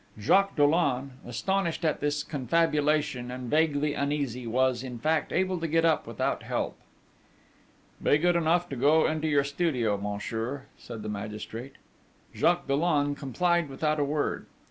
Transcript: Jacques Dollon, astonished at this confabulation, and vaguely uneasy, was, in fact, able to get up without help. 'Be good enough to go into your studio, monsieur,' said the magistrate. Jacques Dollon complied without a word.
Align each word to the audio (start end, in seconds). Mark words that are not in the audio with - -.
Jacques 0.19 0.55
Dollon, 0.55 1.11
astonished 1.27 1.85
at 1.85 1.99
this 1.99 2.23
confabulation, 2.23 3.29
and 3.29 3.51
vaguely 3.51 3.93
uneasy, 3.93 4.47
was, 4.47 4.81
in 4.81 4.97
fact, 4.97 5.31
able 5.31 5.59
to 5.59 5.67
get 5.67 5.85
up 5.85 6.07
without 6.07 6.41
help. 6.41 6.75
'Be 8.01 8.17
good 8.17 8.35
enough 8.35 8.67
to 8.69 8.75
go 8.75 9.05
into 9.05 9.27
your 9.27 9.43
studio, 9.43 9.97
monsieur,' 9.99 10.65
said 10.75 11.03
the 11.03 11.07
magistrate. 11.07 11.73
Jacques 12.33 12.67
Dollon 12.67 13.13
complied 13.13 13.69
without 13.69 13.99
a 13.99 14.03
word. 14.03 14.47